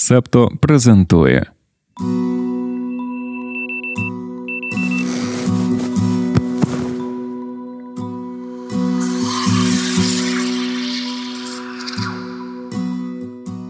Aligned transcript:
Септо 0.00 0.50
презентує. 0.60 1.46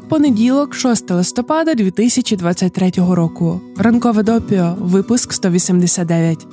Понеділок, 0.08 0.74
6 0.74 1.10
листопада 1.10 1.74
2023 1.74 2.90
року. 2.96 3.60
Ранкове 3.78 4.22
допіо. 4.22 4.76
Випуск 4.80 5.32
189. 5.32 6.46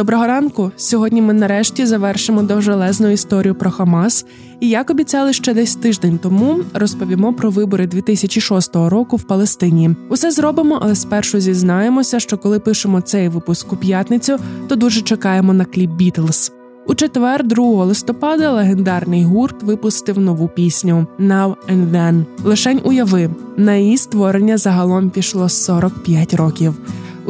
Доброго 0.00 0.26
ранку. 0.26 0.72
Сьогодні 0.76 1.22
ми 1.22 1.32
нарешті 1.32 1.86
завершимо 1.86 2.42
довжелезну 2.42 3.08
історію 3.08 3.54
про 3.54 3.70
Хамас. 3.70 4.26
І 4.60 4.68
як 4.68 4.90
обіцяли 4.90 5.32
ще 5.32 5.54
десь 5.54 5.74
тиждень 5.74 6.18
тому, 6.18 6.58
розповімо 6.74 7.32
про 7.32 7.50
вибори 7.50 7.86
2006 7.86 8.76
року 8.76 9.16
в 9.16 9.22
Палестині. 9.22 9.90
Усе 10.08 10.30
зробимо, 10.30 10.78
але 10.82 10.94
спершу 10.94 11.40
зізнаємося, 11.40 12.20
що 12.20 12.38
коли 12.38 12.58
пишемо 12.58 13.00
цей 13.00 13.28
випуск 13.28 13.72
у 13.72 13.76
п'ятницю, 13.76 14.38
то 14.68 14.76
дуже 14.76 15.00
чекаємо 15.00 15.52
на 15.52 15.64
кліп 15.64 15.90
Бітлз. 15.90 16.52
У 16.86 16.94
четвер, 16.94 17.46
2 17.46 17.84
листопада, 17.84 18.52
легендарний 18.52 19.24
гурт 19.24 19.62
випустив 19.62 20.18
нову 20.18 20.48
пісню 20.48 21.06
«Now 21.18 21.54
and 21.68 21.90
Then». 21.90 22.24
Лишень 22.44 22.80
уяви 22.84 23.30
на 23.56 23.74
її 23.74 23.96
створення 23.96 24.58
загалом 24.58 25.10
пішло 25.10 25.48
45 25.48 26.34
років. 26.34 26.74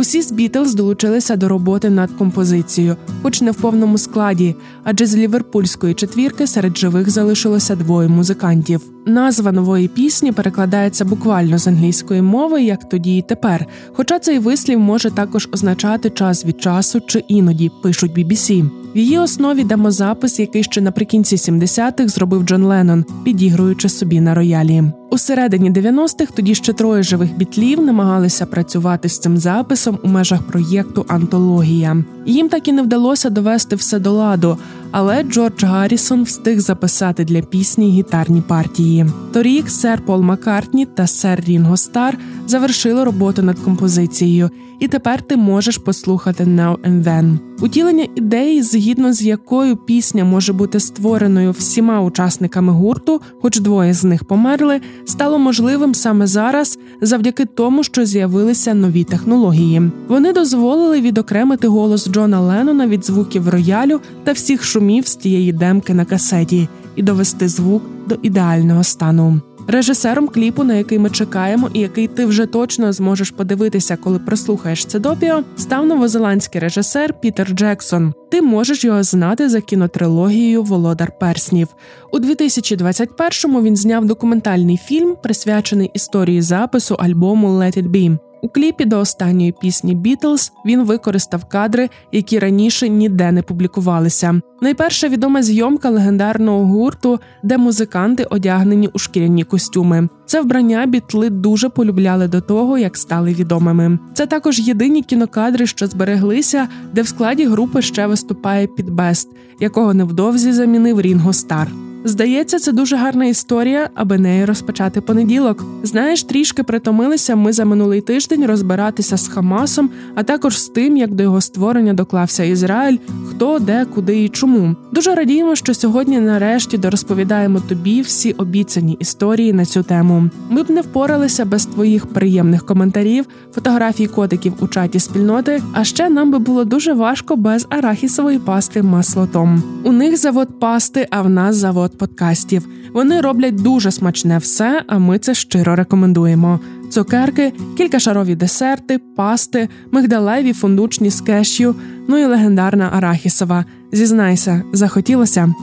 Усі 0.00 0.22
з 0.22 0.32
Бітлз 0.32 0.74
долучилися 0.74 1.36
до 1.36 1.48
роботи 1.48 1.90
над 1.90 2.10
композицією, 2.10 2.96
хоч 3.22 3.41
не 3.41 3.50
в 3.50 3.54
повному 3.54 3.98
складі, 3.98 4.56
адже 4.84 5.06
з 5.06 5.16
ліверпульської 5.16 5.95
четвірки 5.95 6.46
серед 6.46 6.78
живих 6.78 7.10
залишилося 7.10 7.77
двоє 7.77 8.08
музикантів. 8.08 8.80
Назва 9.06 9.52
нової 9.52 9.88
пісні 9.88 10.33
перекладається 10.33 11.05
буквально 11.05 11.58
з 11.58 11.66
англійської 11.66 12.22
мови, 12.22 12.62
як 12.62 12.88
тоді 12.88 13.19
і 13.19 13.22
тепер. 13.22 13.66
Хоча 13.92 14.19
цей 14.19 14.38
вислів 14.38 14.80
може 14.80 15.10
також 15.10 15.48
означати 15.52 16.10
час 16.10 16.47
від 16.47 16.62
часу 16.62 17.00
чи 17.06 17.25
іноді 17.28 17.70
пишуть 17.82 18.19
BBC. 18.19 18.70
В 18.94 18.98
її 18.98 19.19
основі 19.19 19.64
демозапис, 19.64 20.38
який 20.38 20.62
ще 20.62 20.80
наприкінці 20.80 21.36
70-х 21.36 22.08
зробив 22.08 22.42
Джон 22.42 22.62
Леннон, 22.62 23.05
підігруючи 23.25 23.88
собі 23.88 24.20
на 24.20 24.34
роялі. 24.34 24.84
У 25.12 25.19
середині 25.19 25.70
90-х 25.70 26.33
тоді 26.36 26.55
ще 26.55 26.72
троє 26.72 27.03
живих 27.03 27.36
бітлів 27.36 27.80
намагалися 27.83 28.47
працювати 28.47 29.08
з 29.08 29.19
цим 29.19 29.36
записом 29.36 29.98
у 30.03 30.08
межах 30.08 30.42
проєкту 30.42 31.05
Антологія. 31.08 32.05
Їм 32.27 32.48
так 32.48 32.69
і 32.69 32.72
не 32.72 32.83
вдалося 32.83 33.31
довести 33.31 33.77
все 33.77 33.98
до 33.98 34.12
ладу, 34.12 34.58
але 34.91 35.22
Джордж 35.22 35.64
Гаррісон 35.64 36.22
встиг 36.22 36.61
записати 36.61 37.25
для 37.25 37.42
пісні 37.42 37.91
гітарні 37.91 38.41
партії. 38.41 39.06
Торік 39.33 39.70
сер 39.70 40.00
Пол 40.06 40.20
Маккартні 40.20 40.86
та 40.86 41.06
сер 41.06 41.42
Рінго 41.47 41.77
Стар 41.77 42.19
завершили 42.47 43.05
роботу 43.05 43.42
над 43.42 43.58
композицією, 43.58 44.50
і 44.81 44.88
тепер 44.88 45.22
ти 45.22 45.36
можеш 45.36 45.78
послухати 45.78 46.44
«Now 46.44 46.77
and 46.77 47.05
Then». 47.05 47.38
Утілення 47.61 48.06
ідеї, 48.14 48.62
згідно 48.62 49.12
з 49.12 49.22
якою 49.22 49.77
пісня 49.77 50.25
може 50.25 50.53
бути 50.53 50.81
створеною 50.81 51.50
всіма 51.50 52.00
учасниками 52.00 52.72
гурту, 52.72 53.20
хоч 53.42 53.61
двоє 53.61 53.94
з 53.94 54.05
них 54.05 54.25
померли, 54.25 54.81
стало 55.11 55.39
можливим 55.39 55.94
саме 55.94 56.27
зараз, 56.27 56.78
завдяки 57.00 57.44
тому, 57.44 57.84
що 57.84 58.05
з'явилися 58.05 58.75
нові 58.75 59.05
технології. 59.05 59.83
Вони 60.08 60.33
дозволили 60.33 61.00
відокремити 61.00 61.69
голос 61.69 62.08
Джона 62.08 62.41
Леннона 62.41 62.86
від 62.86 63.05
звуків 63.05 63.48
роялю 63.48 64.00
та 64.25 64.33
всіх 64.33 64.64
шумів 64.64 65.06
з 65.06 65.16
тієї 65.16 65.53
демки 65.53 65.94
на 65.94 66.05
касеті 66.05 66.69
і 66.97 67.03
довести 67.03 67.48
звук 67.48 67.83
до 68.06 68.16
ідеального 68.22 68.84
стану. 68.84 69.41
Режисером 69.69 70.28
кліпу, 70.28 70.64
на 70.64 70.75
який 70.75 70.98
ми 70.98 71.11
чекаємо, 71.11 71.70
і 71.72 71.80
який 71.80 72.08
ти 72.08 72.27
вже 72.27 72.47
точно 72.47 72.92
зможеш 72.92 73.31
подивитися, 73.31 73.97
коли 73.97 74.19
прослухаєш 74.19 74.84
це 74.84 74.98
допіо, 74.98 75.43
став 75.56 75.87
новозеландський 75.87 76.60
режисер 76.60 77.21
Пітер 77.21 77.50
Джексон. 77.50 78.15
Ти 78.31 78.43
можеш 78.43 78.84
його 78.84 79.03
знати 79.03 79.48
за 79.48 79.60
кінотрилогією 79.60 80.62
Володар 80.62 81.19
Перснів. 81.19 81.69
У 82.12 82.19
2021-му 82.19 83.62
він 83.62 83.76
зняв 83.76 84.04
документальний 84.04 84.76
фільм, 84.76 85.16
присвячений 85.22 85.91
історії 85.94 86.42
запису 86.42 86.94
альбому 86.94 87.48
«Let 87.48 87.78
It 87.78 87.91
Be». 87.91 88.19
У 88.43 88.49
кліпі 88.49 88.84
до 88.84 88.99
останньої 88.99 89.55
пісні 89.61 89.95
Бітлз 89.95 90.53
він 90.67 90.83
використав 90.83 91.45
кадри, 91.45 91.89
які 92.12 92.39
раніше 92.39 92.89
ніде 92.89 93.33
не 93.33 93.43
публікувалися. 93.43 94.41
Найперша 94.62 95.09
відома 95.09 95.43
зйомка 95.43 95.91
легендарного 95.91 96.67
гурту, 96.67 97.21
де 97.43 97.59
музиканти 97.59 98.25
одягнені 98.25 98.89
у 98.93 98.99
шкіряні 98.99 99.45
костюми. 99.45 100.09
Це 100.27 100.41
вбрання 100.41 100.87
бітли 100.87 101.31
дуже 101.31 101.69
полюбляли 101.69 102.28
до 102.28 102.41
того, 102.41 102.78
як 102.78 102.97
стали 102.97 103.33
відомими. 103.33 103.99
Це 104.15 104.27
також 104.27 104.59
єдині 104.59 105.03
кінокадри, 105.03 105.67
що 105.67 105.87
збереглися, 105.87 106.69
де 106.93 107.03
в 107.03 107.09
складі 107.09 107.45
групи 107.45 107.83
ще 107.83 108.07
виступає 108.07 108.67
Підбест, 108.67 109.28
якого 109.61 109.95
невдовзі 109.95 110.53
замінив 110.53 111.01
Рінго 111.01 111.33
Стар. 111.33 111.69
Здається, 112.05 112.59
це 112.59 112.72
дуже 112.72 112.97
гарна 112.97 113.25
історія, 113.25 113.91
аби 113.94 114.19
нею 114.19 114.47
розпочати 114.47 115.00
понеділок. 115.00 115.65
Знаєш, 115.83 116.22
трішки 116.22 116.62
притомилися 116.62 117.37
ми 117.37 117.53
за 117.53 117.65
минулий 117.65 118.00
тиждень 118.00 118.47
розбиратися 118.47 119.16
з 119.16 119.28
Хамасом, 119.28 119.91
а 120.15 120.22
також 120.22 120.60
з 120.60 120.69
тим, 120.69 120.97
як 120.97 121.15
до 121.15 121.22
його 121.22 121.41
створення 121.41 121.94
доклався 121.94 122.44
Ізраїль, 122.44 122.99
хто, 123.31 123.59
де, 123.59 123.84
куди 123.84 124.25
і 124.25 124.28
чому. 124.28 124.77
Дуже 124.93 125.15
радіємо, 125.15 125.56
що 125.56 125.75
сьогодні, 125.75 126.21
нарешті, 126.21 126.78
дорозповідаємо 126.78 127.60
тобі 127.60 128.00
всі 128.00 128.33
обіцяні 128.33 128.97
історії 129.00 129.53
на 129.53 129.65
цю 129.65 129.83
тему. 129.83 130.31
Ми 130.50 130.62
б 130.62 130.71
не 130.71 130.81
впоралися 130.81 131.44
без 131.44 131.66
твоїх 131.66 132.06
приємних 132.06 132.66
коментарів, 132.66 133.27
фотографій 133.55 134.06
котиків 134.06 134.53
у 134.60 134.69
чаті 134.69 135.00
спільноти. 135.00 135.62
А 135.72 135.84
ще 135.84 136.09
нам 136.09 136.31
би 136.31 136.39
було 136.39 136.65
дуже 136.65 136.93
важко 136.93 137.37
без 137.37 137.66
арахісової 137.71 138.39
пасти 138.39 138.83
маслотом. 138.83 139.62
У 139.84 139.93
них 139.93 140.16
завод 140.16 140.60
пасти, 140.60 141.06
а 141.10 141.22
в 141.22 141.31
нас 141.31 141.56
завод 141.56 141.90
подкастів. 141.99 142.69
Вони 142.93 143.21
роблять 143.21 143.55
дуже 143.55 143.91
смачне 143.91 144.39
все, 144.39 144.83
а 144.87 144.99
ми 144.99 145.19
це 145.19 145.34
щиро 145.34 145.77
рекомендуємо. 145.77 146.61
Цукерки, 146.91 147.53
кількашарові 147.77 148.34
десерти, 148.34 148.99
пасти, 149.17 149.69
мигдалеві 149.93 150.53
фундучні 150.53 151.11
з 151.11 151.21
кешю, 151.21 151.75
ну 152.09 152.19
і 152.19 152.25
легендарна 152.25 152.91
арахісова. 152.93 153.65
Зізнайся, 153.93 154.62
захотілося. 154.73 155.55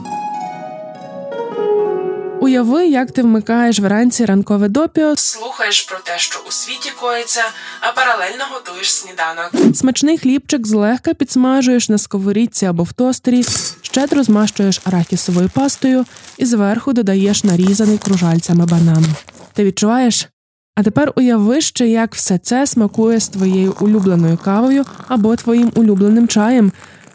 Уяви, 2.48 2.86
як 2.86 3.10
ти 3.10 3.22
вмикаєш 3.22 3.80
вранці 3.80 4.24
ранкове 4.24 4.68
допіо, 4.68 5.16
слухаєш 5.16 5.82
про 5.82 5.98
те, 5.98 6.18
що 6.18 6.40
у 6.48 6.50
світі 6.50 6.92
коїться, 7.00 7.40
а 7.80 7.92
паралельно 7.92 8.44
готуєш 8.50 8.92
сніданок. 8.92 9.76
Смачний 9.76 10.18
хлібчик 10.18 10.66
злегка 10.66 11.14
підсмажуєш 11.14 11.88
на 11.88 11.98
сковорідці 11.98 12.66
або 12.66 12.82
в 12.82 12.92
тостері, 12.92 13.44
щедро 13.82 14.22
змащуєш 14.22 14.80
арахісовою 14.84 15.50
пастою 15.54 16.04
і 16.38 16.44
зверху 16.44 16.92
додаєш 16.92 17.44
нарізаний 17.44 17.98
кружальцями 17.98 18.66
банан. 18.66 19.04
Ти 19.52 19.64
відчуваєш? 19.64 20.28
А 20.74 20.82
тепер 20.82 21.12
уяви 21.16 21.60
ще, 21.60 21.88
як 21.88 22.14
все 22.14 22.38
це 22.38 22.66
смакує 22.66 23.20
з 23.20 23.28
твоєю 23.28 23.76
улюбленою 23.80 24.36
кавою 24.36 24.84
або 25.08 25.36
твоїм 25.36 25.72
улюбленим 25.74 26.28
чаєм. 26.28 26.72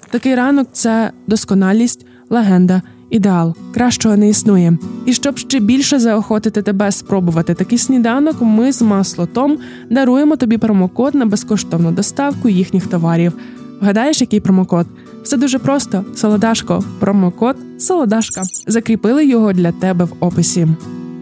Такий 0.09 0.35
ранок 0.35 0.67
це 0.73 1.11
досконалість, 1.27 2.05
легенда 2.29 2.81
ідеал, 3.13 3.55
кращого 3.73 4.17
не 4.17 4.29
існує. 4.29 4.77
І 5.05 5.13
щоб 5.13 5.37
ще 5.37 5.59
більше 5.59 5.99
заохотити 5.99 6.61
тебе 6.61 6.91
спробувати 6.91 7.53
такий 7.53 7.77
сніданок, 7.77 8.41
ми 8.41 8.71
з 8.71 8.81
маслотом 8.81 9.57
даруємо 9.89 10.35
тобі 10.35 10.57
промокод 10.57 11.15
на 11.15 11.25
безкоштовну 11.25 11.91
доставку 11.91 12.49
їхніх 12.49 12.87
товарів. 12.87 13.33
Вгадаєш, 13.81 14.21
який 14.21 14.39
промокод? 14.39 14.87
Все 15.23 15.37
дуже 15.37 15.59
просто: 15.59 16.05
солодашко, 16.15 16.83
промокод 16.99 17.55
солодашка. 17.79 18.43
Закріпили 18.67 19.25
його 19.25 19.53
для 19.53 19.71
тебе 19.71 20.05
в 20.05 20.13
описі. 20.19 20.67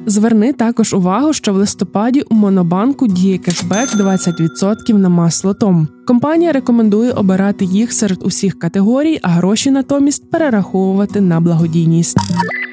Зверни 0.06 0.53
також 0.53 0.94
увагу, 0.94 1.33
що 1.33 1.53
в 1.53 1.56
листопаді 1.56 2.21
у 2.21 2.36
Монобанку 2.36 3.07
діє 3.07 3.38
кешбек 3.38 3.89
20% 3.95 4.94
на 4.94 5.09
масло 5.09 5.53
Том. 5.53 5.88
Компанія 6.07 6.51
рекомендує 6.51 7.12
обирати 7.12 7.65
їх 7.65 7.94
серед 7.94 8.24
усіх 8.24 8.59
категорій, 8.59 9.19
а 9.21 9.27
гроші 9.27 9.71
натомість 9.71 10.31
перераховувати 10.31 11.21
на 11.21 11.39
благодійність. 11.39 12.18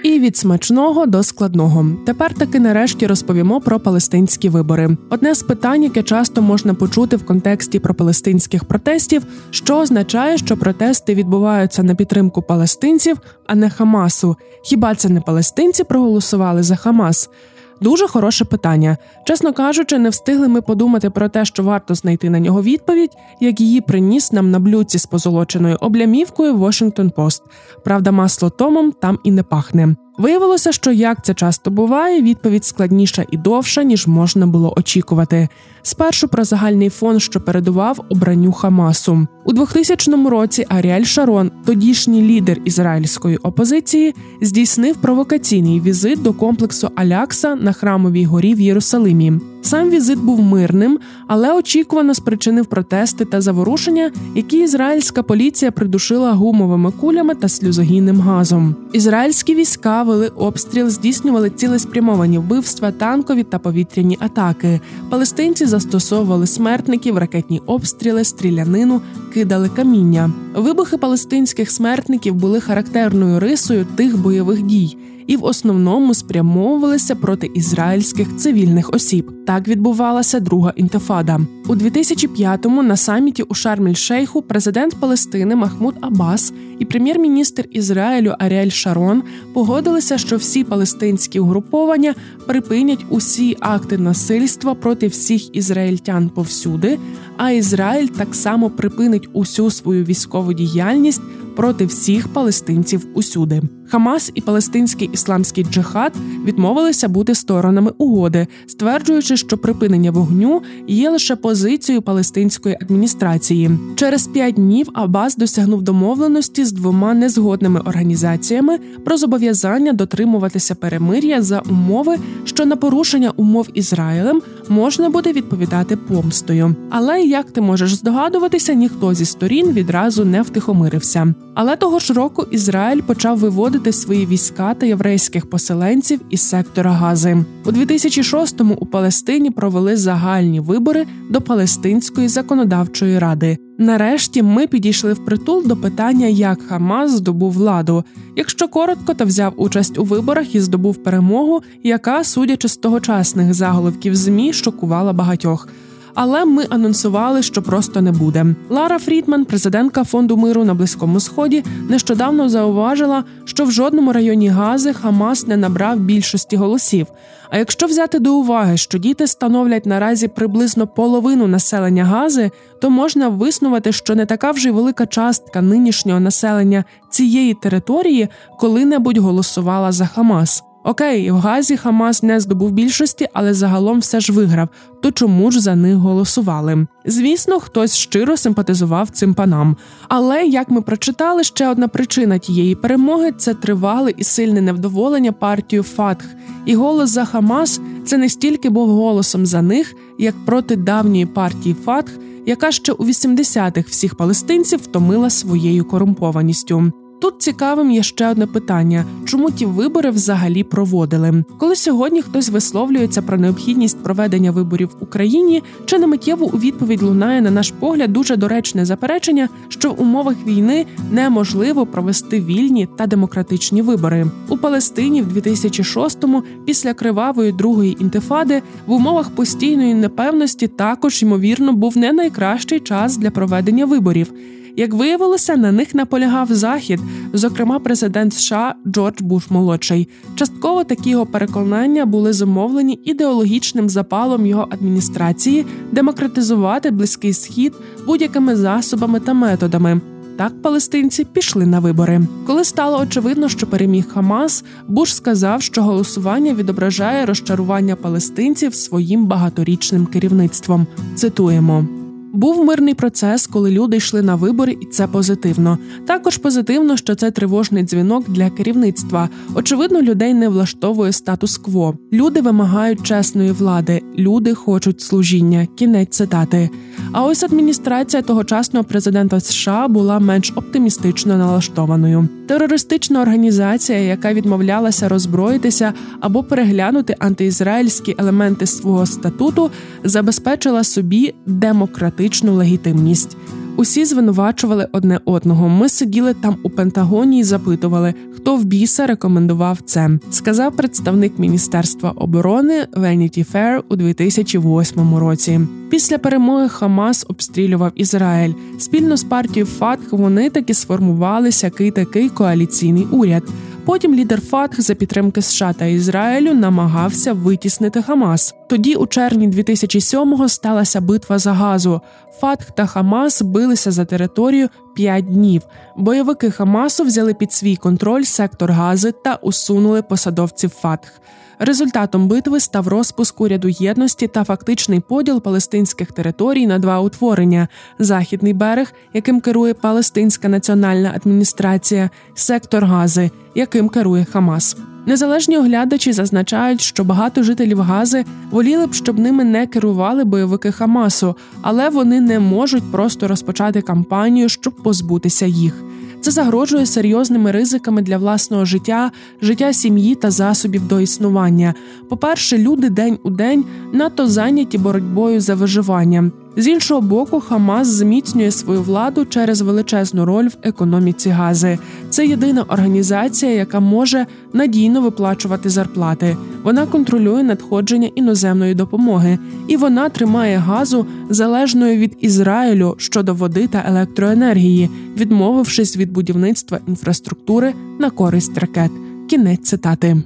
І 0.02 0.18
від 0.18 0.36
смачного 0.36 1.06
до 1.06 1.22
складного. 1.22 1.86
Тепер 2.06 2.34
таки 2.34 2.60
нарешті 2.60 3.06
розповімо 3.06 3.60
про 3.60 3.80
палестинські 3.80 4.48
вибори. 4.48 4.96
Одне 5.10 5.34
з 5.34 5.42
питань, 5.42 5.82
яке 5.82 6.02
часто 6.02 6.42
можна 6.42 6.74
почути 6.74 7.16
в 7.16 7.26
контексті 7.26 7.78
пропалестинських 7.78 8.64
протестів, 8.64 9.26
що 9.50 9.78
означає, 9.78 10.38
що 10.38 10.56
протести 10.56 11.14
відбуваються 11.14 11.82
на 11.82 11.94
підтримку 11.94 12.42
палестинців, 12.42 13.16
а 13.46 13.54
не 13.54 13.70
Хамасу. 13.70 14.36
Хіба 14.62 14.94
це 14.94 15.08
не 15.08 15.20
палестинці 15.20 15.84
проголосували 15.84 16.62
за 16.62 16.76
Хамас? 16.76 17.30
Дуже 17.80 18.08
хороше 18.08 18.44
питання. 18.44 18.96
Чесно 19.24 19.52
кажучи, 19.52 19.98
не 19.98 20.08
встигли 20.08 20.48
ми 20.48 20.62
подумати 20.62 21.10
про 21.10 21.28
те, 21.28 21.44
що 21.44 21.62
варто 21.62 21.94
знайти 21.94 22.30
на 22.30 22.40
нього 22.40 22.62
відповідь, 22.62 23.16
як 23.40 23.60
її 23.60 23.80
приніс 23.80 24.32
нам 24.32 24.50
на 24.50 24.58
блюдці 24.58 24.98
з 24.98 25.06
позолоченою 25.06 25.76
облямівкою 25.80 26.56
Washington 26.56 27.12
Post. 27.12 27.42
Правда, 27.84 28.12
масло 28.12 28.50
томом 28.50 28.92
там 28.92 29.18
і 29.24 29.30
не 29.30 29.42
пахне. 29.42 29.96
Виявилося, 30.18 30.72
що 30.72 30.92
як 30.92 31.24
це 31.24 31.34
часто 31.34 31.70
буває, 31.70 32.22
відповідь 32.22 32.64
складніша 32.64 33.24
і 33.30 33.36
довша, 33.36 33.82
ніж 33.82 34.06
можна 34.06 34.46
було 34.46 34.74
очікувати. 34.76 35.48
Спершу 35.82 36.28
про 36.28 36.44
загальний 36.44 36.90
фон, 36.90 37.20
що 37.20 37.40
передував 37.40 38.04
обранню 38.08 38.52
Хамасу 38.52 39.26
у 39.44 39.52
2000 39.52 40.28
році. 40.28 40.66
Аріель 40.68 41.04
Шарон, 41.04 41.50
тодішній 41.64 42.22
лідер 42.22 42.58
ізраїльської 42.64 43.36
опозиції, 43.36 44.14
здійснив 44.42 44.96
провокаційний 44.96 45.80
візит 45.80 46.22
до 46.22 46.32
комплексу 46.32 46.90
Алякса 46.94 47.54
на 47.54 47.72
храмовій 47.72 48.24
горі 48.24 48.54
в 48.54 48.60
Єрусалимі. 48.60 49.32
Сам 49.62 49.90
візит 49.90 50.18
був 50.18 50.40
мирним, 50.40 50.98
але 51.26 51.54
очікувано 51.54 52.14
спричинив 52.14 52.66
протести 52.66 53.24
та 53.24 53.40
заворушення, 53.40 54.10
які 54.34 54.58
ізраїльська 54.58 55.22
поліція 55.22 55.70
придушила 55.70 56.32
гумовими 56.32 56.90
кулями 56.90 57.34
та 57.34 57.48
сльозогінним 57.48 58.20
газом. 58.20 58.74
Ізраїльські 58.92 59.54
війська 59.54 60.02
вели 60.02 60.28
обстріл, 60.28 60.88
здійснювали 60.88 61.50
цілеспрямовані 61.50 62.38
вбивства, 62.38 62.90
танкові 62.90 63.42
та 63.42 63.58
повітряні 63.58 64.18
атаки. 64.20 64.80
Палестинці 65.10 65.66
застосовували 65.66 66.46
смертників, 66.46 67.18
ракетні 67.18 67.62
обстріли, 67.66 68.24
стрілянину, 68.24 69.00
кидали 69.34 69.68
каміння. 69.68 70.30
Вибухи 70.54 70.96
палестинських 70.96 71.70
смертників 71.70 72.34
були 72.34 72.60
характерною 72.60 73.40
рисою 73.40 73.86
тих 73.96 74.18
бойових 74.18 74.62
дій 74.62 74.96
і 75.28 75.36
в 75.36 75.44
основному 75.44 76.14
спрямовувалися 76.14 77.14
проти 77.14 77.50
ізраїльських 77.54 78.36
цивільних 78.36 78.94
осіб. 78.94 79.32
Так 79.46 79.68
відбувалася 79.68 80.40
друга 80.40 80.72
інтифада 80.76 81.40
у 81.68 81.74
2005-му 81.74 82.82
на 82.82 82.96
саміті 82.96 83.42
у 83.42 83.54
Шарм-ель-Шейху 83.54 84.42
президент 84.42 84.94
Палестини 85.00 85.56
Махмуд 85.56 85.94
Аббас 86.00 86.52
і 86.78 86.84
прем'єр-міністр 86.84 87.64
Ізраїлю 87.70 88.34
Аріель 88.38 88.70
Шарон 88.70 89.22
погодилися, 89.54 90.18
що 90.18 90.36
всі 90.36 90.64
палестинські 90.64 91.40
угруповання 91.40 92.14
припинять 92.46 93.06
усі 93.08 93.56
акти 93.60 93.98
насильства 93.98 94.74
проти 94.74 95.06
всіх 95.06 95.56
ізраїльтян 95.56 96.28
повсюди. 96.28 96.98
А 97.36 97.50
Ізраїль 97.50 98.06
так 98.06 98.34
само 98.34 98.70
припинить 98.70 99.28
усю 99.32 99.70
свою 99.70 100.04
військову 100.04 100.52
діяльність 100.52 101.22
проти 101.56 101.86
всіх 101.86 102.28
палестинців 102.28 103.06
усюди. 103.14 103.62
Хамас 103.90 104.32
і 104.34 104.40
Палестинський 104.40 105.10
ісламський 105.12 105.64
джихад 105.64 106.12
відмовилися 106.44 107.08
бути 107.08 107.34
сторонами 107.34 107.92
угоди, 107.98 108.46
стверджуючи, 108.66 109.36
що 109.36 109.58
припинення 109.58 110.10
вогню 110.10 110.62
є 110.86 111.10
лише 111.10 111.36
позицією 111.36 112.02
палестинської 112.02 112.78
адміністрації. 112.80 113.70
Через 113.94 114.26
п'ять 114.26 114.54
днів 114.54 114.88
Абас 114.92 115.36
досягнув 115.36 115.82
домовленості 115.82 116.64
з 116.64 116.72
двома 116.72 117.14
незгодними 117.14 117.80
організаціями 117.80 118.78
про 119.04 119.16
зобов'язання 119.16 119.92
дотримуватися 119.92 120.74
перемир'я 120.74 121.42
за 121.42 121.60
умови, 121.60 122.16
що 122.44 122.66
на 122.66 122.76
порушення 122.76 123.32
умов 123.36 123.68
Ізраїлем 123.74 124.42
можна 124.68 125.10
буде 125.10 125.32
відповідати 125.32 125.96
помстою. 125.96 126.74
Але 126.90 127.22
як 127.22 127.50
ти 127.50 127.60
можеш 127.60 127.94
здогадуватися, 127.94 128.74
ніхто 128.74 129.14
зі 129.14 129.24
сторін 129.24 129.72
відразу 129.72 130.24
не 130.24 130.42
втихомирився. 130.42 131.34
Але 131.54 131.76
того 131.76 131.98
ж 131.98 132.12
року 132.12 132.46
Ізраїль 132.50 133.00
почав 133.00 133.38
виводити 133.38 133.77
свої 133.92 134.26
війська 134.26 134.74
та 134.74 134.86
єврейських 134.86 135.50
поселенців 135.50 136.20
із 136.30 136.40
сектора 136.40 136.90
Гази. 136.90 137.44
У 137.64 137.70
2006-му 137.70 138.74
у 138.80 138.86
Палестині 138.86 139.50
провели 139.50 139.96
загальні 139.96 140.60
вибори 140.60 141.06
до 141.30 141.40
Палестинської 141.40 142.28
законодавчої 142.28 143.18
ради. 143.18 143.58
Нарешті 143.78 144.42
ми 144.42 144.66
підійшли 144.66 145.12
в 145.12 145.24
притул 145.24 145.66
до 145.66 145.76
питання, 145.76 146.26
як 146.26 146.62
Хамас 146.62 147.10
здобув 147.10 147.52
владу. 147.52 148.04
Якщо 148.36 148.68
коротко, 148.68 149.14
то 149.14 149.24
взяв 149.24 149.52
участь 149.56 149.98
у 149.98 150.04
виборах 150.04 150.54
і 150.54 150.60
здобув 150.60 150.96
перемогу, 150.96 151.62
яка, 151.82 152.24
судячи 152.24 152.68
з 152.68 152.76
тогочасних 152.76 153.54
заголовків 153.54 154.16
змі, 154.16 154.52
шокувала 154.52 155.12
багатьох 155.12 155.68
але 156.14 156.44
ми 156.44 156.66
анонсували, 156.70 157.42
що 157.42 157.62
просто 157.62 158.00
не 158.00 158.12
буде. 158.12 158.46
Лара 158.70 158.98
Фрідман, 158.98 159.44
президентка 159.44 160.04
фонду 160.04 160.36
миру 160.36 160.64
на 160.64 160.74
близькому 160.74 161.20
сході, 161.20 161.64
нещодавно 161.88 162.48
зауважила, 162.48 163.24
що 163.44 163.64
в 163.64 163.70
жодному 163.70 164.12
районі 164.12 164.48
Гази 164.48 164.92
Хамас 164.92 165.46
не 165.46 165.56
набрав 165.56 165.98
більшості 165.98 166.56
голосів. 166.56 167.06
А 167.50 167.58
якщо 167.58 167.86
взяти 167.86 168.18
до 168.18 168.34
уваги, 168.34 168.76
що 168.76 168.98
діти 168.98 169.26
становлять 169.26 169.86
наразі 169.86 170.28
приблизно 170.28 170.86
половину 170.86 171.46
населення 171.46 172.04
Гази, 172.04 172.50
то 172.80 172.90
можна 172.90 173.28
виснувати, 173.28 173.92
що 173.92 174.14
не 174.14 174.26
така 174.26 174.50
вже 174.50 174.68
й 174.68 174.72
велика 174.72 175.06
частка 175.06 175.62
нинішнього 175.62 176.20
населення 176.20 176.84
цієї 177.10 177.54
території 177.54 178.28
коли-небудь 178.58 179.18
голосувала 179.18 179.92
за 179.92 180.06
Хамас. 180.06 180.62
Окей, 180.84 181.30
в 181.30 181.36
Газі 181.36 181.76
Хамас 181.76 182.22
не 182.22 182.40
здобув 182.40 182.70
більшості, 182.70 183.28
але 183.32 183.54
загалом 183.54 183.98
все 183.98 184.20
ж 184.20 184.32
виграв. 184.32 184.68
То 185.02 185.10
чому 185.10 185.50
ж 185.50 185.60
за 185.60 185.74
них 185.74 185.96
голосували? 185.96 186.86
Звісно, 187.06 187.60
хтось 187.60 187.96
щиро 187.96 188.36
симпатизував 188.36 189.10
цим 189.10 189.34
панам. 189.34 189.76
Але 190.08 190.44
як 190.44 190.70
ми 190.70 190.80
прочитали, 190.80 191.44
ще 191.44 191.68
одна 191.68 191.88
причина 191.88 192.38
тієї 192.38 192.74
перемоги 192.74 193.32
це 193.32 193.54
тривале 193.54 194.12
і 194.16 194.24
сильне 194.24 194.60
невдоволення 194.60 195.32
партію 195.32 195.82
Фатх. 195.82 196.24
І 196.66 196.74
голос 196.74 197.10
за 197.10 197.24
Хамас 197.24 197.80
це 198.06 198.18
не 198.18 198.28
стільки 198.28 198.70
був 198.70 198.88
голосом 198.88 199.46
за 199.46 199.62
них, 199.62 199.94
як 200.18 200.34
проти 200.46 200.76
давньої 200.76 201.26
партії 201.26 201.76
Фатх, 201.84 202.12
яка 202.46 202.72
ще 202.72 202.92
у 202.92 203.04
80-х 203.04 203.90
всіх 203.90 204.14
палестинців 204.14 204.78
втомила 204.78 205.30
своєю 205.30 205.84
корумпованістю. 205.84 206.92
Тут 207.20 207.42
цікавим 207.42 207.90
є 207.90 208.02
ще 208.02 208.28
одне 208.28 208.46
питання: 208.46 209.04
чому 209.24 209.50
ті 209.50 209.66
вибори 209.66 210.10
взагалі 210.10 210.64
проводили? 210.64 211.44
Коли 211.58 211.76
сьогодні 211.76 212.22
хтось 212.22 212.48
висловлюється 212.48 213.22
про 213.22 213.38
необхідність 213.38 214.02
проведення 214.02 214.50
виборів 214.50 214.88
в 214.88 215.02
Україні, 215.02 215.62
чи 215.86 215.98
не 215.98 216.06
миттєво 216.06 216.46
у 216.46 216.58
відповідь 216.58 217.02
лунає 217.02 217.40
на 217.40 217.50
наш 217.50 217.70
погляд 217.70 218.12
дуже 218.12 218.36
доречне 218.36 218.84
заперечення, 218.84 219.48
що 219.68 219.90
в 219.90 220.00
умовах 220.00 220.36
війни 220.46 220.86
неможливо 221.10 221.86
провести 221.86 222.40
вільні 222.40 222.88
та 222.96 223.06
демократичні 223.06 223.82
вибори 223.82 224.26
у 224.48 224.56
Палестині 224.56 225.22
в 225.22 225.36
2006-му, 225.36 226.42
після 226.64 226.94
кривавої 226.94 227.52
другої 227.52 227.96
інтифади, 228.00 228.62
в 228.86 228.92
умовах 228.92 229.30
постійної 229.30 229.94
непевності 229.94 230.68
також 230.68 231.22
ймовірно 231.22 231.72
був 231.72 231.98
не 231.98 232.12
найкращий 232.12 232.80
час 232.80 233.16
для 233.16 233.30
проведення 233.30 233.86
виборів. 233.86 234.32
Як 234.78 234.94
виявилося, 234.94 235.56
на 235.56 235.72
них 235.72 235.94
наполягав 235.94 236.48
захід, 236.50 237.00
зокрема 237.32 237.78
президент 237.78 238.34
США 238.34 238.74
Джордж 238.86 239.20
Буш 239.20 239.50
молодший. 239.50 240.08
Частково 240.34 240.84
такі 240.84 241.10
його 241.10 241.26
переконання 241.26 242.06
були 242.06 242.32
зумовлені 242.32 243.00
ідеологічним 243.04 243.88
запалом 243.88 244.46
його 244.46 244.68
адміністрації 244.70 245.66
демократизувати 245.92 246.90
близький 246.90 247.32
схід 247.32 247.72
будь-якими 248.06 248.56
засобами 248.56 249.20
та 249.20 249.34
методами. 249.34 250.00
Так 250.36 250.62
палестинці 250.62 251.24
пішли 251.24 251.66
на 251.66 251.80
вибори. 251.80 252.20
Коли 252.46 252.64
стало 252.64 252.98
очевидно, 253.00 253.48
що 253.48 253.66
переміг 253.66 254.08
Хамас, 254.08 254.64
Буш 254.88 255.14
сказав, 255.14 255.62
що 255.62 255.82
голосування 255.82 256.54
відображає 256.54 257.26
розчарування 257.26 257.96
палестинців 257.96 258.74
своїм 258.74 259.26
багаторічним 259.26 260.06
керівництвом. 260.06 260.86
Цитуємо. 261.14 261.97
Був 262.38 262.64
мирний 262.64 262.94
процес, 262.94 263.46
коли 263.46 263.70
люди 263.70 263.96
йшли 263.96 264.22
на 264.22 264.34
вибори, 264.34 264.76
і 264.80 264.86
це 264.86 265.06
позитивно. 265.06 265.78
Також 266.06 266.36
позитивно, 266.36 266.96
що 266.96 267.14
це 267.14 267.30
тривожний 267.30 267.82
дзвінок 267.82 268.30
для 268.30 268.50
керівництва. 268.50 269.28
Очевидно, 269.54 270.02
людей 270.02 270.34
не 270.34 270.48
влаштовує 270.48 271.12
статус-кво. 271.12 271.94
Люди 272.12 272.40
вимагають 272.40 273.02
чесної 273.02 273.52
влади, 273.52 274.02
люди 274.18 274.54
хочуть 274.54 275.00
служіння. 275.00 275.66
Кінець 275.74 276.16
цитати. 276.16 276.70
А 277.12 277.24
ось 277.24 277.42
адміністрація 277.42 278.22
тогочасного 278.22 278.84
президента 278.84 279.40
США 279.40 279.88
була 279.88 280.18
менш 280.18 280.52
оптимістично 280.56 281.36
налаштованою. 281.36 282.28
Терористична 282.48 283.22
організація, 283.22 283.98
яка 283.98 284.32
відмовлялася 284.32 285.08
роззброїтися 285.08 285.92
або 286.20 286.42
переглянути 286.42 287.16
антиізраїльські 287.18 288.14
елементи 288.18 288.66
свого 288.66 289.06
статуту, 289.06 289.70
забезпечила 290.04 290.84
собі 290.84 291.34
демократичну 291.46 292.27
легітимність. 292.52 293.36
Усі 293.76 294.04
звинувачували 294.04 294.88
одне 294.92 295.20
одного. 295.24 295.68
Ми 295.68 295.88
сиділи 295.88 296.34
там 296.34 296.56
у 296.62 296.70
Пентагоні 296.70 297.40
і 297.40 297.44
запитували, 297.44 298.14
хто 298.32 298.56
в 298.56 298.64
біса 298.64 299.06
рекомендував 299.06 299.78
це. 299.84 300.10
Сказав 300.30 300.76
представник 300.76 301.38
Міністерства 301.38 302.10
оборони 302.10 302.86
Vanity 302.96 303.52
Fair 303.52 303.82
у 303.88 303.96
2008 303.96 305.14
році. 305.16 305.60
Після 305.90 306.18
перемоги 306.18 306.68
Хамас 306.68 307.26
обстрілював 307.28 307.92
Ізраїль. 307.94 308.52
Спільно 308.78 309.16
з 309.16 309.24
партією 309.24 309.66
ФАТХ 309.66 310.12
вони 310.12 310.50
таки 310.50 310.74
сформували 310.74 311.52
сякий 311.52 311.90
такий 311.90 312.28
коаліційний 312.28 313.06
уряд. 313.10 313.42
Потім 313.88 314.14
лідер 314.14 314.40
Фатх 314.40 314.80
за 314.80 314.94
підтримки 314.94 315.42
США 315.42 315.72
та 315.72 315.84
Ізраїлю 315.84 316.54
намагався 316.54 317.32
витіснити 317.32 318.02
Хамас. 318.02 318.54
Тоді, 318.68 318.94
у 318.94 319.06
червні 319.06 319.48
2007-го, 319.48 320.48
сталася 320.48 321.00
битва 321.00 321.38
за 321.38 321.52
газу. 321.52 322.00
Фатх 322.40 322.70
та 322.70 322.86
Хамас 322.86 323.42
билися 323.42 323.90
за 323.90 324.04
територію 324.04 324.68
5 324.94 325.24
днів. 325.24 325.62
Бойовики 325.96 326.50
Хамасу 326.50 327.04
взяли 327.04 327.34
під 327.34 327.52
свій 327.52 327.76
контроль 327.76 328.22
сектор 328.22 328.72
Гази 328.72 329.12
та 329.12 329.34
усунули 329.34 330.02
посадовців 330.02 330.70
Фатх. 330.70 331.12
Результатом 331.58 332.28
битви 332.28 332.60
став 332.60 332.88
розпуск 332.88 333.40
уряду 333.40 333.68
єдності 333.68 334.26
та 334.26 334.44
фактичний 334.44 335.00
поділ 335.00 335.40
палестинських 335.40 336.12
територій 336.12 336.66
на 336.66 336.78
два 336.78 337.00
утворення: 337.00 337.68
західний 337.98 338.52
берег, 338.52 338.92
яким 339.14 339.40
керує 339.40 339.74
Палестинська 339.74 340.48
національна 340.48 341.12
адміністрація, 341.16 342.10
сектор 342.34 342.84
Гази, 342.84 343.30
яким 343.54 343.88
керує 343.88 344.24
Хамас. 344.24 344.76
Незалежні 345.06 345.58
оглядачі 345.58 346.12
зазначають, 346.12 346.80
що 346.80 347.04
багато 347.04 347.42
жителів 347.42 347.80
Гази 347.80 348.24
воліли 348.50 348.86
б, 348.86 348.94
щоб 348.94 349.18
ними 349.18 349.44
не 349.44 349.66
керували 349.66 350.24
бойовики 350.24 350.72
Хамасу, 350.72 351.36
але 351.62 351.88
вони 351.88 352.20
не 352.20 352.40
можуть 352.40 352.92
просто 352.92 353.28
розпочати 353.28 353.82
кампанію, 353.82 354.48
щоб 354.48 354.72
позбутися 354.72 355.46
їх. 355.46 355.84
Це 356.20 356.30
загрожує 356.30 356.86
серйозними 356.86 357.50
ризиками 357.50 358.02
для 358.02 358.18
власного 358.18 358.64
життя, 358.64 359.10
життя 359.42 359.72
сім'ї 359.72 360.14
та 360.14 360.30
засобів 360.30 360.88
до 360.88 361.00
існування. 361.00 361.74
По-перше, 362.08 362.58
люди 362.58 362.90
день 362.90 363.18
у 363.22 363.30
день 363.30 363.64
надто 363.92 364.28
зайняті 364.28 364.78
боротьбою 364.78 365.40
за 365.40 365.54
виживання. 365.54 366.30
З 366.58 366.66
іншого 366.66 367.00
боку, 367.00 367.40
Хамас 367.40 367.88
зміцнює 367.88 368.50
свою 368.50 368.82
владу 368.82 369.24
через 369.24 369.60
величезну 369.60 370.24
роль 370.24 370.48
в 370.48 370.56
економіці 370.62 371.30
Гази. 371.30 371.78
Це 372.10 372.26
єдина 372.26 372.62
організація, 372.62 373.52
яка 373.52 373.80
може 373.80 374.26
надійно 374.52 375.00
виплачувати 375.00 375.68
зарплати. 375.68 376.36
Вона 376.62 376.86
контролює 376.86 377.42
надходження 377.42 378.10
іноземної 378.14 378.74
допомоги, 378.74 379.38
і 379.68 379.76
вона 379.76 380.08
тримає 380.08 380.56
газу 380.56 381.06
залежною 381.30 381.98
від 381.98 382.16
Ізраїлю 382.20 382.94
щодо 382.98 383.34
води 383.34 383.66
та 383.66 383.84
електроенергії, 383.88 384.90
відмовившись 385.18 385.96
від 385.96 386.12
будівництва 386.12 386.78
інфраструктури 386.88 387.74
на 387.98 388.10
користь 388.10 388.58
ракет. 388.58 388.90
Кінець 389.28 389.68
цитати. 389.68 390.22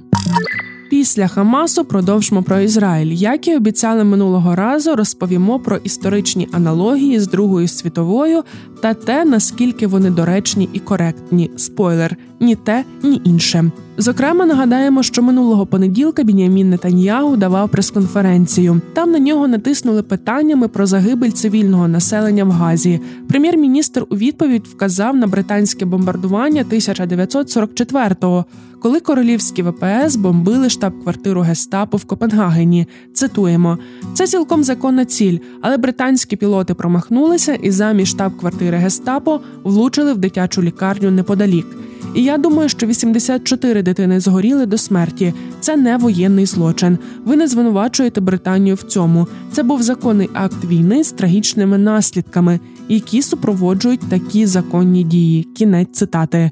Після 0.89 1.27
Хамасу 1.27 1.85
продовжимо 1.85 2.43
про 2.43 2.59
Ізраїль. 2.59 3.11
Як 3.11 3.47
і 3.47 3.55
обіцяли 3.55 4.03
минулого 4.03 4.55
разу, 4.55 4.95
розповімо 4.95 5.59
про 5.59 5.77
історичні 5.77 6.49
аналогії 6.51 7.19
з 7.19 7.27
Другою 7.27 7.67
світовою 7.67 8.43
та 8.81 8.93
те, 8.93 9.25
наскільки 9.25 9.87
вони 9.87 10.09
доречні 10.09 10.69
і 10.73 10.79
коректні. 10.79 11.51
Спойлер 11.57 12.17
ні 12.39 12.55
те, 12.55 12.85
ні 13.03 13.21
інше. 13.23 13.71
Зокрема, 13.97 14.45
нагадаємо, 14.45 15.03
що 15.03 15.21
минулого 15.21 15.65
понеділка 15.65 16.23
Бінямін 16.23 16.69
Нетаньягу 16.69 17.37
давав 17.37 17.69
прес-конференцію. 17.69 18.81
Там 18.93 19.11
на 19.11 19.19
нього 19.19 19.47
натиснули 19.47 20.03
питаннями 20.03 20.67
про 20.67 20.85
загибель 20.85 21.29
цивільного 21.29 21.87
населення 21.87 22.43
в 22.43 22.51
Газі. 22.51 22.99
Прем'єр-міністр 23.29 24.05
у 24.09 24.15
відповідь 24.15 24.67
вказав 24.67 25.15
на 25.15 25.27
британське 25.27 25.85
бомбардування 25.85 26.65
1944-го, 26.71 28.45
коли 28.79 28.99
королівські 28.99 29.63
ВПС 29.63 30.15
бомбили 30.15 30.69
штаб-квартиру 30.69 31.41
Гестапо 31.41 31.97
в 31.97 32.05
Копенгагені. 32.05 32.87
Цитуємо: 33.13 33.77
це 34.13 34.27
цілком 34.27 34.63
законна 34.63 35.05
ціль, 35.05 35.37
але 35.61 35.77
британські 35.77 36.35
пілоти 36.35 36.73
промахнулися 36.73 37.53
і 37.53 37.71
замість 37.71 38.11
штаб-квартири 38.11 38.77
Гестапо 38.77 39.39
влучили 39.63 40.13
в 40.13 40.17
дитячу 40.17 40.63
лікарню 40.63 41.11
неподалік. 41.11 41.67
І 42.15 42.23
я 42.23 42.37
думаю, 42.37 42.69
що 42.69 42.87
84 42.87 43.83
дитини 43.83 44.19
згоріли 44.19 44.65
до 44.65 44.77
смерті. 44.77 45.33
Це 45.59 45.75
не 45.75 45.97
воєнний 45.97 46.45
злочин. 46.45 46.97
Ви 47.25 47.35
не 47.35 47.47
звинувачуєте 47.47 48.21
Британію 48.21 48.75
в 48.75 48.83
цьому. 48.83 49.27
Це 49.51 49.63
був 49.63 49.83
законний 49.83 50.29
акт 50.33 50.65
війни 50.65 51.03
з 51.03 51.11
трагічними 51.11 51.77
наслідками, 51.77 52.59
які 52.89 53.21
супроводжують 53.21 54.09
такі 54.09 54.45
законні 54.45 55.03
дії. 55.03 55.43
Кінець 55.43 55.91
цитати. 55.91 56.51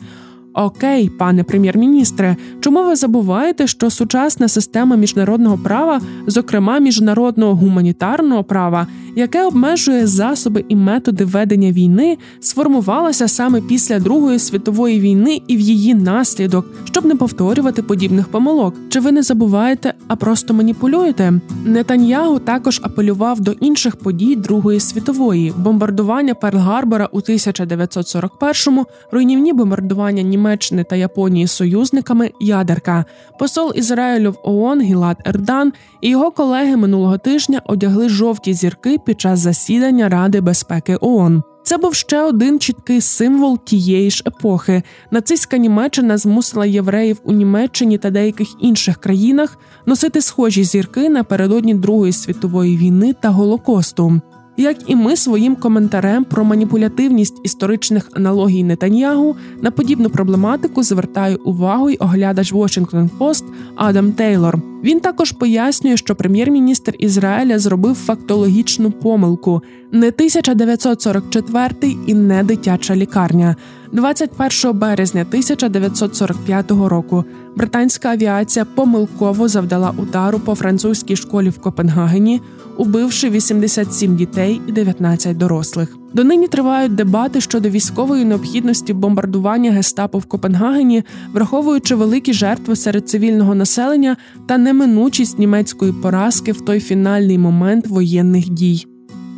Окей, 0.53 1.09
пане 1.09 1.43
прем'єр-міністре, 1.43 2.35
чому 2.59 2.83
ви 2.83 2.95
забуваєте, 2.95 3.67
що 3.67 3.89
сучасна 3.89 4.47
система 4.47 4.95
міжнародного 4.95 5.57
права, 5.57 6.01
зокрема 6.27 6.79
міжнародного 6.79 7.55
гуманітарного 7.55 8.43
права, 8.43 8.87
яке 9.15 9.45
обмежує 9.45 10.07
засоби 10.07 10.65
і 10.69 10.75
методи 10.75 11.25
ведення 11.25 11.71
війни, 11.71 12.17
сформувалася 12.39 13.27
саме 13.27 13.61
після 13.61 13.99
Другої 13.99 14.39
світової 14.39 14.99
війни 14.99 15.41
і 15.47 15.57
в 15.57 15.59
її 15.59 15.93
наслідок, 15.93 16.65
щоб 16.83 17.05
не 17.05 17.15
повторювати 17.15 17.83
подібних 17.83 18.27
помилок? 18.27 18.75
Чи 18.89 18.99
ви 18.99 19.11
не 19.11 19.23
забуваєте, 19.23 19.93
а 20.07 20.15
просто 20.15 20.53
маніпулюєте? 20.53 21.33
Нетаньягу 21.65 22.39
також 22.39 22.81
апелював 22.83 23.39
до 23.39 23.51
інших 23.51 23.95
подій 23.95 24.35
Другої 24.35 24.79
світової 24.79 25.53
бомбардування 25.57 26.33
Перл-Гарбора 26.33 27.07
у 27.11 27.19
1941-му, 27.19 28.85
руйнівні 29.11 29.53
бомбардування 29.53 30.21
Німеччини 30.21 30.40
та 30.89 30.95
Японії 30.95 31.47
союзниками 31.47 32.31
ядерка. 32.39 33.05
Посол 33.39 33.71
Ізраїлю 33.75 34.31
в 34.31 34.37
ООН 34.43 34.81
Гілат 34.81 35.27
Ердан 35.27 35.73
і 36.01 36.09
його 36.09 36.31
колеги 36.31 36.77
минулого 36.77 37.17
тижня 37.17 37.61
одягли 37.65 38.09
жовті 38.09 38.53
зірки 38.53 38.97
під 39.05 39.21
час 39.21 39.39
засідання 39.39 40.09
Ради 40.09 40.41
безпеки 40.41 40.97
ООН. 41.01 41.43
Це 41.63 41.77
був 41.77 41.95
ще 41.95 42.21
один 42.21 42.59
чіткий 42.59 43.01
символ 43.01 43.59
тієї 43.65 44.11
ж 44.11 44.23
епохи. 44.27 44.83
Нацистська 45.11 45.57
Німеччина 45.57 46.17
змусила 46.17 46.65
євреїв 46.65 47.21
у 47.23 47.31
Німеччині 47.31 47.97
та 47.97 48.09
деяких 48.11 48.47
інших 48.59 48.97
країнах 48.97 49.57
носити 49.85 50.21
схожі 50.21 50.63
зірки 50.63 51.09
напередодні 51.09 51.73
Другої 51.73 52.13
світової 52.13 52.77
війни 52.77 53.15
та 53.21 53.29
Голокосту 53.29 54.21
як 54.61 54.77
і 54.87 54.95
ми 54.95 55.15
своїм 55.15 55.55
коментарем 55.55 56.23
про 56.23 56.43
маніпулятивність 56.43 57.39
історичних 57.43 58.09
аналогій 58.13 58.63
Нетаньягу 58.63 59.35
на 59.61 59.71
подібну 59.71 60.09
проблематику 60.09 60.83
звертає 60.83 61.35
увагу 61.35 61.89
й 61.89 61.97
оглядач 61.99 62.53
Washington 62.53 63.09
Post 63.19 63.43
Адам 63.75 64.11
Тейлор. 64.11 64.70
Він 64.83 64.99
також 64.99 65.31
пояснює, 65.31 65.97
що 65.97 66.15
прем'єр-міністр 66.15 66.95
Ізраїля 66.99 67.59
зробив 67.59 67.95
фактологічну 67.95 68.91
помилку 68.91 69.61
не 69.91 70.07
1944 70.07 71.73
і 72.07 72.13
не 72.13 72.43
дитяча 72.43 72.95
лікарня. 72.95 73.55
21 73.91 74.79
березня 74.79 75.21
1945 75.21 76.71
року 76.71 77.25
британська 77.55 78.09
авіація 78.09 78.65
помилково 78.65 79.47
завдала 79.47 79.93
удару 79.97 80.39
по 80.39 80.55
французькій 80.55 81.15
школі 81.15 81.49
в 81.49 81.59
Копенгагені, 81.59 82.41
убивши 82.77 83.29
87 83.29 84.15
дітей 84.15 84.61
і 84.67 84.71
19 84.71 85.37
дорослих. 85.37 86.00
Донині 86.13 86.47
тривають 86.47 86.95
дебати 86.95 87.41
щодо 87.41 87.69
військової 87.69 88.25
необхідності 88.25 88.93
бомбардування 88.93 89.71
гестапо 89.71 90.17
в 90.17 90.25
Копенгагені, 90.25 91.03
враховуючи 91.33 91.95
великі 91.95 92.33
жертви 92.33 92.75
серед 92.75 93.09
цивільного 93.09 93.55
населення 93.55 94.17
та 94.47 94.57
неминучість 94.57 95.39
німецької 95.39 95.93
поразки 95.93 96.51
в 96.51 96.61
той 96.61 96.79
фінальний 96.79 97.37
момент 97.37 97.87
воєнних 97.87 98.49
дій. 98.49 98.90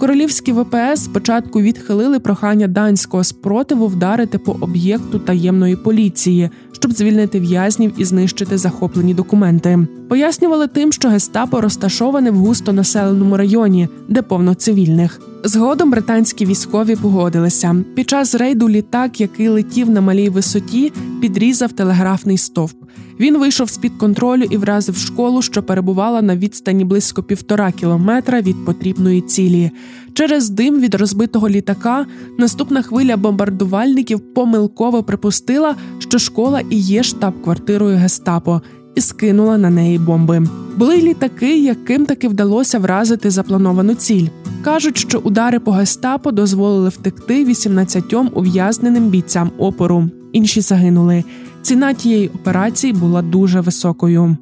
Королівські 0.03 0.51
ВПС 0.51 1.03
спочатку 1.03 1.62
відхилили 1.62 2.19
прохання 2.19 2.67
данського 2.67 3.24
спротиву 3.24 3.88
вдарити 3.88 4.38
по 4.38 4.51
об'єкту 4.62 5.19
таємної 5.19 5.75
поліції, 5.75 6.50
щоб 6.72 6.91
звільнити 6.91 7.39
в'язнів 7.39 7.93
і 7.98 8.05
знищити 8.05 8.57
захоплені 8.57 9.13
документи. 9.13 9.88
Пояснювали 10.10 10.67
тим, 10.67 10.91
що 10.91 11.10
гестапо 11.10 11.62
розташоване 11.62 12.31
в 12.31 12.36
густонаселеному 12.36 13.38
районі, 13.38 13.88
де 14.07 14.22
повно 14.22 14.53
цивільних. 14.53 15.22
Згодом 15.43 15.91
британські 15.91 16.45
військові 16.45 16.95
погодилися. 16.95 17.75
Під 17.95 18.10
час 18.10 18.36
рейду 18.36 18.69
літак, 18.69 19.22
який 19.22 19.48
летів 19.48 19.89
на 19.89 20.01
малій 20.01 20.29
висоті, 20.29 20.93
підрізав 21.22 21.72
телеграфний 21.72 22.38
стовп. 22.38 22.83
Він 23.20 23.38
вийшов 23.38 23.70
з 23.70 23.78
під 23.78 23.94
контролю 23.98 24.44
і 24.50 24.58
вразив 24.58 24.98
школу, 24.98 25.42
що 25.42 25.64
перебувала 25.64 26.22
на 26.22 26.38
відстані 26.38 26.86
близько 26.86 27.24
півтора 27.24 27.72
кілометра 27.72 28.42
від 28.42 28.66
потрібної 28.66 29.22
цілі. 29.22 29.72
Через 30.14 30.50
дим 30.50 30.80
від 30.80 30.96
розбитого 30.96 31.50
літака 31.50 32.06
наступна 32.38 32.82
хвиля 32.82 33.18
бомбардувальників 33.18 34.20
помилково 34.20 35.04
припустила, 35.04 35.76
що 36.00 36.20
школа 36.20 36.62
і 36.70 36.78
є 36.78 37.04
штаб-квартирою 37.04 37.98
гестапо, 37.98 38.62
і 38.96 39.02
скинула 39.02 39.58
на 39.58 39.70
неї 39.70 40.00
бомби. 40.00 40.48
Були 40.78 41.02
літаки, 41.02 41.60
яким 41.60 42.06
таки 42.06 42.28
вдалося 42.28 42.80
вразити 42.80 43.30
заплановану 43.30 43.96
ціль. 43.96 44.28
Кажуть, 44.64 44.98
що 44.98 45.20
удари 45.20 45.60
по 45.60 45.72
гестапо 45.72 46.32
дозволили 46.32 46.90
втекти 46.90 47.46
18 47.46 48.14
ув'язненим 48.34 49.08
бійцям 49.08 49.52
опору. 49.58 50.10
Інші 50.32 50.62
загинули. 50.62 51.24
Ціна 51.63 51.93
тієї 51.93 52.27
операції 52.27 52.93
була 52.93 53.22
дуже 53.22 53.62
високою. 53.62 54.38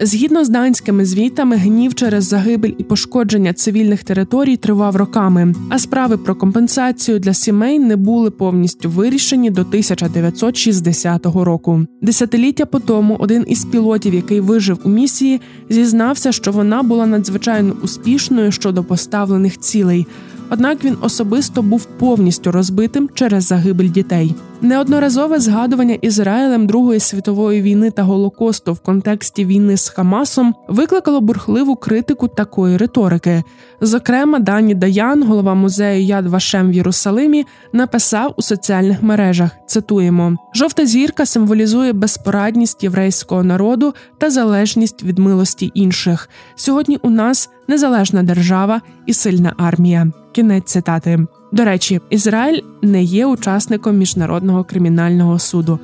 Згідно 0.00 0.44
з 0.44 0.48
данськими 0.48 1.04
звітами, 1.04 1.56
гнів 1.56 1.94
через 1.94 2.24
загибель 2.24 2.72
і 2.78 2.84
пошкодження 2.84 3.52
цивільних 3.52 4.04
територій 4.04 4.56
тривав 4.56 4.96
роками, 4.96 5.54
а 5.68 5.78
справи 5.78 6.16
про 6.16 6.34
компенсацію 6.34 7.18
для 7.18 7.34
сімей 7.34 7.78
не 7.78 7.96
були 7.96 8.30
повністю 8.30 8.90
вирішені 8.90 9.50
до 9.50 9.60
1960 9.60 11.26
року. 11.26 11.86
Десятиліття 12.02 12.66
по 12.66 12.80
тому 12.80 13.16
один 13.20 13.44
із 13.48 13.64
пілотів, 13.64 14.14
який 14.14 14.40
вижив 14.40 14.78
у 14.84 14.88
місії, 14.88 15.40
зізнався, 15.70 16.32
що 16.32 16.52
вона 16.52 16.82
була 16.82 17.06
надзвичайно 17.06 17.76
успішною 17.82 18.52
щодо 18.52 18.84
поставлених 18.84 19.58
цілей. 19.58 20.06
Однак 20.52 20.84
він 20.84 20.96
особисто 21.00 21.62
був 21.62 21.84
повністю 21.84 22.52
розбитим 22.52 23.10
через 23.14 23.44
загибель 23.44 23.88
дітей. 23.88 24.34
Неодноразове 24.60 25.40
згадування 25.40 25.94
Ізраїлем 25.94 26.66
Другої 26.66 27.00
світової 27.00 27.62
війни 27.62 27.90
та 27.90 28.02
голокосту 28.02 28.72
в 28.72 28.80
контексті 28.80 29.44
війни 29.44 29.76
з 29.76 29.88
Хамасом 29.88 30.54
викликало 30.68 31.20
бурхливу 31.20 31.76
критику 31.76 32.28
такої 32.28 32.76
риторики. 32.76 33.42
Зокрема, 33.80 34.38
Дані 34.38 34.74
Даян, 34.74 35.22
голова 35.22 35.54
музею 35.54 36.02
Яд 36.02 36.26
Вашем 36.26 36.70
в 36.70 36.72
Єрусалимі, 36.72 37.46
написав 37.72 38.34
у 38.36 38.42
соціальних 38.42 39.02
мережах: 39.02 39.50
цитуємо: 39.66 40.36
жовта 40.54 40.86
зірка 40.86 41.26
символізує 41.26 41.92
безпорадність 41.92 42.82
єврейського 42.82 43.42
народу 43.42 43.94
та 44.18 44.30
залежність 44.30 45.02
від 45.02 45.18
милості 45.18 45.70
інших. 45.74 46.28
Сьогодні 46.54 46.98
у 47.02 47.10
нас 47.10 47.50
незалежна 47.68 48.22
держава 48.22 48.80
і 49.06 49.14
сильна 49.14 49.54
армія. 49.58 50.12
Кінець 50.32 50.64
цитати. 50.64 51.26
До 51.52 51.64
речі, 51.64 52.00
Ізраїль 52.10 52.62
не 52.82 53.02
є 53.02 53.26
учасником 53.26 53.96
міжнародного 53.96 54.64
кримінального 54.64 55.38
суду. 55.38 55.78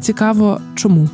Цікаво, 0.00 0.60
чому. 0.74 1.08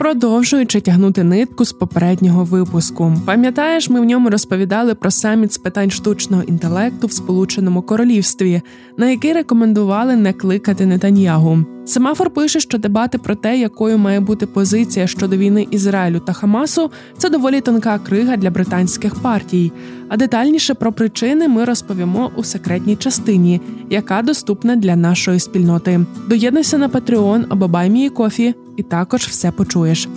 Продовжуючи 0.00 0.80
тягнути 0.80 1.24
нитку 1.24 1.64
з 1.64 1.72
попереднього 1.72 2.44
випуску, 2.44 3.14
пам'ятаєш, 3.26 3.90
ми 3.90 4.00
в 4.00 4.04
ньому 4.04 4.30
розповідали 4.30 4.94
про 4.94 5.10
саміт 5.10 5.52
з 5.52 5.58
питань 5.58 5.90
штучного 5.90 6.42
інтелекту 6.42 7.06
в 7.06 7.12
Сполученому 7.12 7.82
Королівстві, 7.82 8.62
на 8.96 9.10
який 9.10 9.32
рекомендували 9.32 10.16
не 10.16 10.32
кликати 10.32 10.86
Нетаньягу. 10.86 11.64
Семафор 11.84 12.30
пише, 12.30 12.60
що 12.60 12.78
дебати 12.78 13.18
про 13.18 13.34
те, 13.34 13.58
якою 13.58 13.98
має 13.98 14.20
бути 14.20 14.46
позиція 14.46 15.06
щодо 15.06 15.36
війни 15.36 15.66
Ізраїлю 15.70 16.20
та 16.20 16.32
Хамасу, 16.32 16.90
це 17.18 17.30
доволі 17.30 17.60
тонка 17.60 17.98
крига 17.98 18.36
для 18.36 18.50
британських 18.50 19.14
партій. 19.14 19.72
А 20.08 20.16
детальніше 20.16 20.74
про 20.74 20.92
причини 20.92 21.48
ми 21.48 21.64
розповімо 21.64 22.30
у 22.36 22.44
секретній 22.44 22.96
частині, 22.96 23.60
яка 23.90 24.22
доступна 24.22 24.76
для 24.76 24.96
нашої 24.96 25.40
спільноти. 25.40 26.00
Доєднуйся 26.28 26.78
на 26.78 26.88
Patreon 26.88 27.44
або 27.48 27.66
BuyMeACoffee 27.66 28.54
і 28.76 28.82
також 28.82 29.22
все 29.22 29.50
почуєш. 29.50 30.08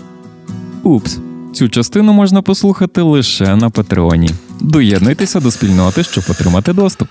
Упс, 0.83 1.19
цю 1.53 1.69
частину 1.69 2.13
можна 2.13 2.41
послухати 2.41 3.01
лише 3.01 3.55
на 3.55 3.69
Патреоні. 3.69 4.29
Доєднуйтеся 4.61 5.39
до 5.39 5.51
спільноти, 5.51 6.03
щоб 6.03 6.23
отримати 6.29 6.73
доступ. 6.73 7.07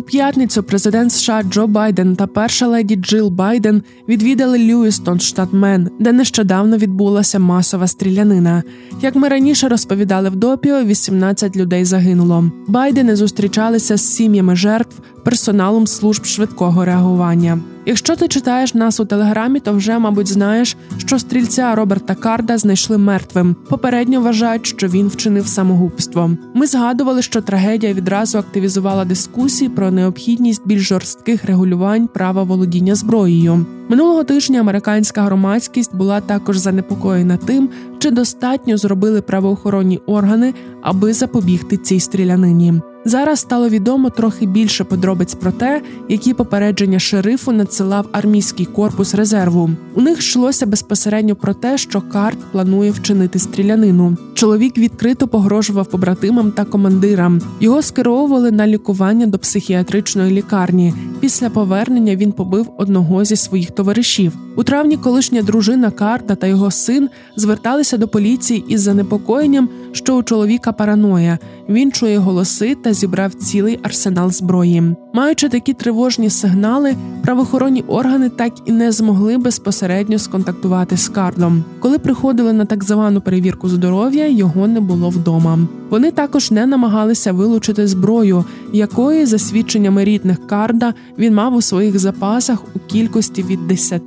У 0.00 0.02
п'ятницю 0.02 0.62
президент 0.62 1.12
США 1.12 1.42
Джо 1.42 1.66
Байден 1.66 2.16
та 2.16 2.26
перша 2.26 2.66
леді 2.66 2.96
Джил 2.96 3.28
Байден 3.28 3.82
відвідали 4.08 4.58
Льюістон, 4.58 5.20
штат 5.20 5.52
Мен, 5.52 5.90
де 5.98 6.12
нещодавно 6.12 6.76
відбулася 6.76 7.38
масова 7.38 7.86
стрілянина. 7.86 8.62
Як 9.02 9.14
ми 9.14 9.28
раніше 9.28 9.68
розповідали 9.68 10.30
в 10.30 10.36
допіо, 10.36 10.84
18 10.84 11.56
людей 11.56 11.84
загинуло. 11.84 12.44
Байдени 12.66 13.16
зустрічалися 13.16 13.96
з 13.96 14.14
сім'ями 14.14 14.56
жертв, 14.56 14.96
персоналом 15.24 15.86
служб 15.86 16.24
швидкого 16.24 16.84
реагування. 16.84 17.58
Якщо 17.86 18.16
ти 18.16 18.28
читаєш 18.28 18.74
нас 18.74 19.00
у 19.00 19.04
телеграмі, 19.04 19.60
то 19.60 19.72
вже, 19.72 19.98
мабуть, 19.98 20.28
знаєш, 20.28 20.76
що 20.96 21.18
стрільця 21.18 21.74
Роберта 21.74 22.14
Карда 22.14 22.58
знайшли 22.58 22.98
мертвим. 22.98 23.56
Попередньо 23.68 24.20
вважають, 24.20 24.66
що 24.66 24.88
він 24.88 25.08
вчинив 25.08 25.46
самогубство. 25.46 26.30
Ми 26.54 26.66
згадували, 26.66 27.22
що 27.22 27.40
трагедія 27.40 27.94
відразу 27.94 28.38
активізувала 28.38 29.04
дискусії 29.04 29.68
про 29.68 29.90
необхідність 29.90 30.62
більш 30.64 30.88
жорстких 30.88 31.44
регулювань 31.44 32.06
права 32.06 32.42
володіння 32.42 32.94
зброєю. 32.94 33.66
Минулого 33.88 34.24
тижня 34.24 34.60
американська 34.60 35.22
громадськість 35.22 35.94
була 35.94 36.20
також 36.20 36.58
занепокоєна 36.58 37.36
тим, 37.36 37.68
чи 37.98 38.10
достатньо 38.10 38.76
зробили 38.76 39.22
правоохоронні 39.22 40.00
органи, 40.06 40.54
аби 40.82 41.12
запобігти 41.12 41.76
цій 41.76 42.00
стрілянині. 42.00 42.74
Зараз 43.04 43.40
стало 43.40 43.68
відомо 43.68 44.10
трохи 44.10 44.46
більше 44.46 44.84
подробиць 44.84 45.34
про 45.34 45.52
те, 45.52 45.82
які 46.08 46.34
попередження 46.34 46.98
шерифу 46.98 47.52
надсилав 47.52 48.06
армійський 48.12 48.66
корпус 48.66 49.14
резерву. 49.14 49.70
У 49.94 50.00
них 50.00 50.18
йшлося 50.18 50.66
безпосередньо 50.66 51.36
про 51.36 51.54
те, 51.54 51.78
що 51.78 52.00
карт 52.00 52.38
планує 52.52 52.90
вчинити 52.90 53.38
стрілянину. 53.38 54.16
Чоловік 54.34 54.78
відкрито 54.78 55.28
погрожував 55.28 55.86
побратимам 55.86 56.52
та 56.52 56.64
командирам. 56.64 57.40
Його 57.60 57.82
скеровували 57.82 58.50
на 58.50 58.66
лікування 58.66 59.26
до 59.26 59.38
психіатричної 59.38 60.32
лікарні. 60.32 60.94
Після 61.20 61.50
повернення 61.50 62.16
він 62.16 62.32
побив 62.32 62.66
одного 62.76 63.24
зі 63.24 63.36
своїх 63.36 63.70
товаришів. 63.70 64.32
У 64.56 64.64
травні 64.64 64.96
колишня 64.96 65.42
дружина 65.42 65.90
Карта 65.90 66.34
та 66.34 66.46
його 66.46 66.70
син 66.70 67.08
зверталися 67.36 67.96
до 67.96 68.08
поліції 68.08 68.64
із 68.68 68.80
занепокоєнням, 68.80 69.68
що 69.92 70.16
у 70.16 70.22
чоловіка 70.22 70.72
параноя. 70.72 71.38
Він 71.68 71.92
чує 71.92 72.18
голоси 72.18 72.74
та 72.74 72.92
зібрав 72.92 73.34
цілий 73.34 73.78
арсенал 73.82 74.30
зброї. 74.30 74.82
Маючи 75.12 75.48
такі 75.48 75.72
тривожні 75.72 76.30
сигнали, 76.30 76.94
правоохоронні 77.22 77.82
органи 77.82 78.28
так 78.28 78.52
і 78.64 78.72
не 78.72 78.92
змогли 78.92 79.38
безпосередньо 79.38 80.18
сконтактувати 80.18 80.96
з 80.96 81.08
Карлом. 81.08 81.64
Коли 81.78 81.98
приходили 81.98 82.52
на 82.52 82.64
так 82.64 82.84
звану 82.84 83.20
перевірку 83.20 83.68
здоров'я, 83.68 84.28
його 84.28 84.68
не 84.68 84.80
було 84.80 85.10
вдома. 85.10 85.58
Вони 85.90 86.10
також 86.10 86.50
не 86.50 86.66
намагалися 86.66 87.32
вилучити 87.32 87.86
зброю, 87.86 88.44
якої, 88.72 89.26
за 89.26 89.38
свідченнями 89.38 90.04
рідних 90.04 90.46
Карда, 90.46 90.94
він 91.18 91.34
мав 91.34 91.54
у 91.54 91.62
своїх 91.62 91.98
запасах 91.98 92.62
у 92.74 92.78
кількості 92.78 93.42
від 93.42 93.66
10 93.66 94.02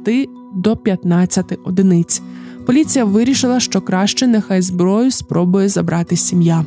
до 0.56 0.76
15 0.76 1.60
одиниць. 1.66 2.22
Поліція 2.66 3.06
вирішила, 3.06 3.60
що 3.60 3.82
краще 3.82 4.28
нехай 4.28 4.62
зброю 4.62 5.12
спробує 5.12 5.70
забрати 5.70 6.16
сім'я. 6.16 6.66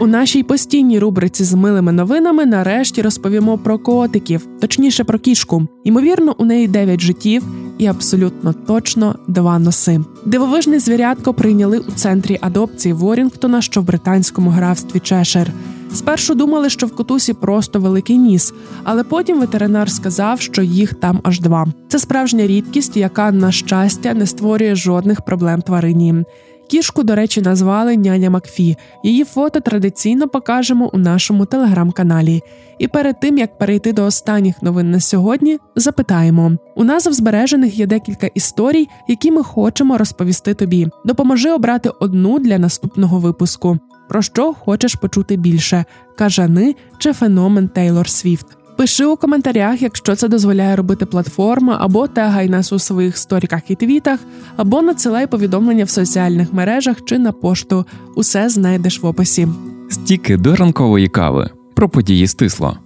У 0.00 0.06
нашій 0.06 0.42
постійній 0.42 0.98
рубриці 0.98 1.44
з 1.44 1.54
милими 1.54 1.92
новинами 1.92 2.46
нарешті 2.46 3.02
розповімо 3.02 3.58
про 3.58 3.78
котиків, 3.78 4.46
точніше 4.60 5.04
про 5.04 5.18
кішку. 5.18 5.66
Ймовірно, 5.84 6.34
у 6.38 6.44
неї 6.44 6.68
9 6.68 7.00
життів 7.00 7.42
і 7.78 7.86
абсолютно 7.86 8.52
точно 8.52 9.14
два 9.28 9.58
носи. 9.58 10.00
Дивовижне 10.24 10.78
звірятко 10.80 11.34
прийняли 11.34 11.78
у 11.78 11.92
центрі 11.92 12.38
адопції 12.40 12.92
Ворінгтона, 12.92 13.62
що 13.62 13.80
в 13.80 13.84
британському 13.84 14.50
графстві 14.50 15.00
Чешер. 15.00 15.52
Спершу 15.94 16.34
думали, 16.34 16.70
що 16.70 16.86
в 16.86 16.94
котусі 16.96 17.32
просто 17.32 17.80
великий 17.80 18.18
ніс, 18.18 18.54
але 18.84 19.04
потім 19.04 19.40
ветеринар 19.40 19.90
сказав, 19.90 20.40
що 20.40 20.62
їх 20.62 20.94
там 20.94 21.20
аж 21.22 21.40
два. 21.40 21.66
Це 21.88 21.98
справжня 21.98 22.46
рідкість, 22.46 22.96
яка, 22.96 23.32
на 23.32 23.52
щастя, 23.52 24.14
не 24.14 24.26
створює 24.26 24.74
жодних 24.74 25.22
проблем 25.22 25.62
тварині. 25.62 26.24
Кішку, 26.70 27.02
до 27.02 27.14
речі, 27.14 27.40
назвали 27.40 27.96
няня 27.96 28.30
Макфі. 28.30 28.76
Її 29.04 29.24
фото 29.24 29.60
традиційно 29.60 30.28
покажемо 30.28 30.90
у 30.92 30.98
нашому 30.98 31.46
телеграм-каналі. 31.46 32.42
І 32.78 32.88
перед 32.88 33.20
тим 33.20 33.38
як 33.38 33.58
перейти 33.58 33.92
до 33.92 34.04
останніх 34.04 34.62
новин 34.62 34.90
на 34.90 35.00
сьогодні, 35.00 35.58
запитаємо: 35.76 36.52
у 36.76 36.84
нас 36.84 37.06
в 37.06 37.12
збережених 37.12 37.78
є 37.78 37.86
декілька 37.86 38.26
історій, 38.26 38.88
які 39.08 39.30
ми 39.30 39.42
хочемо 39.42 39.98
розповісти 39.98 40.54
тобі. 40.54 40.88
Допоможи 41.04 41.50
обрати 41.50 41.90
одну 42.00 42.38
для 42.38 42.58
наступного 42.58 43.18
випуску. 43.18 43.78
Про 44.10 44.22
що 44.22 44.54
хочеш 44.54 44.94
почути 44.94 45.36
більше 45.36 45.84
кажани 46.16 46.74
чи 46.98 47.12
феномен 47.12 47.68
Тейлор 47.68 48.08
Свіфт. 48.08 48.46
Пиши 48.76 49.04
у 49.04 49.16
коментарях, 49.16 49.82
якщо 49.82 50.16
це 50.16 50.28
дозволяє 50.28 50.76
робити 50.76 51.06
платформа, 51.06 51.76
або 51.80 52.08
тегай 52.08 52.48
нас 52.48 52.72
у 52.72 52.78
своїх 52.78 53.16
сторіках 53.16 53.70
і 53.70 53.74
твітах, 53.74 54.20
або 54.56 54.82
надсилай 54.82 55.26
повідомлення 55.26 55.84
в 55.84 55.90
соціальних 55.90 56.52
мережах 56.52 56.96
чи 57.04 57.18
на 57.18 57.32
пошту. 57.32 57.84
Усе 58.16 58.48
знайдеш 58.48 59.02
в 59.02 59.06
описі. 59.06 59.48
Стіки 59.90 60.36
до 60.36 60.56
ранкової 60.56 61.08
кави 61.08 61.50
про 61.74 61.88
події 61.88 62.26
стисло. 62.26 62.78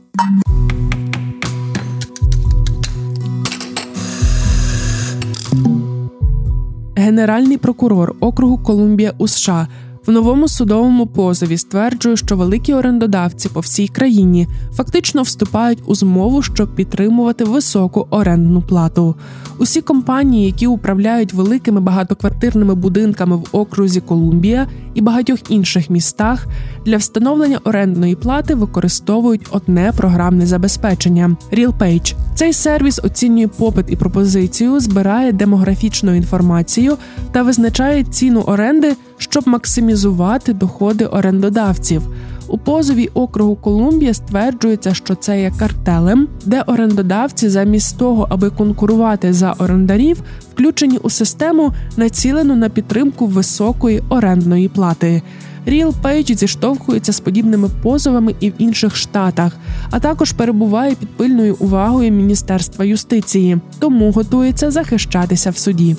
Генеральний 6.97 7.59
прокурор 7.59 8.15
округу 8.21 8.59
Колумбія 8.59 9.13
у 9.19 9.29
США 9.29 9.69
в 10.07 10.11
новому 10.11 10.49
судовому 10.49 11.07
позові 11.07 11.59
стверджує, 11.59 12.17
що 12.17 12.37
великі 12.37 12.75
орендодавці 12.75 13.49
по 13.49 13.61
всій 13.61 13.89
країні 13.89 14.49
фактично 14.73 15.23
вступають 15.23 15.83
у 15.87 15.95
змову, 15.95 16.43
щоб 16.43 16.75
підтримувати 16.75 17.45
високу 17.45 18.07
орендну 18.11 18.63
плату. 18.63 19.15
Усі 19.59 19.81
компанії, 19.81 20.47
які 20.47 20.67
управляють 20.67 21.33
великими 21.33 21.81
багатоквартирними 21.81 22.75
будинками 22.75 23.37
в 23.37 23.45
окрузі 23.53 24.01
Колумбія 24.01 24.69
і 24.95 25.01
багатьох 25.01 25.39
інших 25.49 25.91
містах, 25.91 26.47
для 26.87 26.97
встановлення 26.97 27.61
орендної 27.65 28.17
плати 28.17 28.55
використовують 28.55 29.47
одне 29.51 29.93
програмне 29.97 30.47
забезпечення 30.47 31.37
RealPage– 31.53 32.15
Цей 32.35 32.53
сервіс 32.53 33.01
оцінює 33.05 33.47
попит 33.47 33.87
і 33.89 33.97
пропозицію, 33.97 34.81
збирає 34.81 35.33
демографічну 35.33 36.15
інформацію 36.15 36.97
та 37.33 37.43
визначає 37.43 38.05
ціну 38.05 38.41
оренди, 38.41 38.97
щоб 39.19 39.49
максимізувати 39.49 40.53
доходи 40.53 41.07
орендодавців. 41.07 42.03
У 42.49 42.59
позові 42.59 43.11
округу 43.15 43.57
Колумбія 43.57 44.15
стверджується, 44.15 44.95
що 44.95 45.15
це 45.15 45.41
є 45.41 45.53
картелем, 45.59 46.29
де 46.47 46.63
орендодавці 46.63 47.49
замість 47.49 47.99
того, 47.99 48.27
аби 48.31 48.51
конкурувати 48.51 49.33
за 49.33 49.53
орендарів, 49.53 50.23
включені 50.55 50.99
у 50.99 51.11
систему, 51.11 51.73
націлену 51.97 52.57
на 52.57 52.69
підтримку 52.69 53.27
високої 53.27 54.03
орендної 54.09 54.69
плати. 54.69 55.23
RealPage 55.67 56.37
зіштовхується 56.37 57.13
з 57.13 57.21
подібними 57.21 57.69
позовами 57.83 58.35
і 58.41 58.51
в 58.51 58.53
інших 58.59 58.97
штатах, 58.97 59.53
а 59.91 60.01
також 60.01 60.33
перебуває 60.33 60.95
під 60.95 61.09
пильною 61.09 61.57
увагою 61.59 62.13
Міністерства 62.13 62.85
юстиції, 62.85 63.59
тому 63.79 64.13
готується 64.13 64.71
захищатися 64.71 65.51
в 65.51 65.57
суді. 65.57 65.97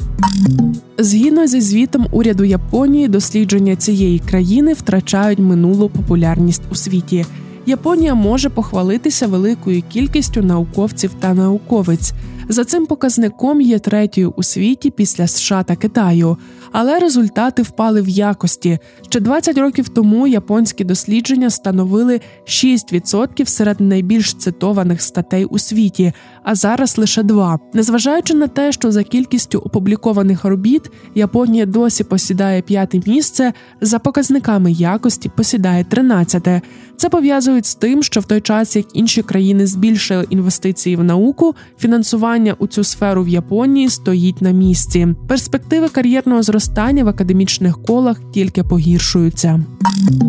Згідно 0.98 1.48
зі 1.48 1.62
звітом 1.62 2.08
уряду 2.12 2.44
Японії, 2.44 3.08
дослідження 3.08 3.76
цієї 3.76 4.20
країни 4.20 4.74
втрачають 4.74 5.40
минулу 5.40 5.90
популярність 5.90 6.62
у 6.72 6.76
світі. 6.76 7.26
Японія 7.66 8.16
може 8.16 8.50
похвалитися 8.50 9.28
великою 9.28 9.84
кількістю 9.90 10.42
науковців 10.42 11.12
та 11.20 11.34
науковиць. 11.34 12.14
За 12.50 12.66
цим 12.66 12.86
показником 12.86 13.62
є 13.62 13.80
третьою 13.80 14.34
у 14.38 14.44
світі 14.44 14.90
після 14.90 15.28
США 15.28 15.64
та 15.64 15.76
Китаю, 15.76 16.38
але 16.72 17.00
результати 17.00 17.62
впали 17.62 18.02
в 18.02 18.10
якості. 18.10 18.80
Ще 19.10 19.20
20 19.20 19.58
років 19.58 19.90
тому 19.90 20.28
японські 20.28 20.84
дослідження 20.84 21.50
становили 21.50 22.22
6% 22.46 23.46
серед 23.46 23.82
найбільш 23.82 24.34
цитованих 24.34 25.02
статей 25.02 25.46
у 25.46 25.60
світі, 25.60 26.14
а 26.44 26.56
зараз 26.56 26.98
лише 26.98 27.22
2%. 27.22 27.60
Незважаючи 27.74 28.34
на 28.34 28.48
те, 28.48 28.72
що 28.72 28.92
за 28.92 29.04
кількістю 29.04 29.60
опублікованих 29.60 30.46
робіт 30.46 30.92
Японія 31.16 31.66
досі 31.66 32.04
посідає 32.04 32.62
п'яте 32.62 33.02
місце, 33.08 33.54
за 33.82 34.00
показниками 34.00 34.72
якості 34.72 35.30
посідає 35.30 35.84
13-те. 35.84 36.62
Це 36.98 37.10
пов'язують 37.10 37.66
з 37.66 37.76
тим, 37.76 38.04
що 38.04 38.20
в 38.20 38.26
той 38.26 38.42
час 38.42 38.76
як 38.76 38.86
інші 38.94 39.22
країни 39.22 39.68
збільшили 39.68 40.26
інвестиції 40.30 40.96
в 40.96 41.04
науку, 41.04 41.56
фінансування 41.80 42.35
у 42.60 42.68
цю 42.68 42.84
сферу 42.84 43.24
в 43.24 43.28
Японії 43.28 43.90
стоїть 43.90 44.42
на 44.42 44.52
місці. 44.52 45.08
Перспективи 45.28 45.90
кар'єрного 45.90 46.44
зростання 46.44 47.04
в 47.04 47.08
академічних 47.08 47.82
колах 47.84 48.18
тільки 48.34 48.64
погіршуються. 48.64 49.60